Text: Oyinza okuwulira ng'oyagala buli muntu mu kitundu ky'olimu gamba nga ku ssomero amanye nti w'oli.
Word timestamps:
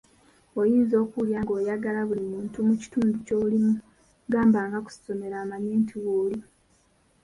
Oyinza 0.59 0.95
okuwulira 1.03 1.39
ng'oyagala 1.43 2.01
buli 2.09 2.23
muntu 2.31 2.57
mu 2.67 2.73
kitundu 2.81 3.15
ky'olimu 3.25 3.73
gamba 4.31 4.59
nga 4.67 4.79
ku 4.85 4.91
ssomero 4.95 5.35
amanye 5.43 5.73
nti 5.81 5.95
w'oli. 6.03 6.39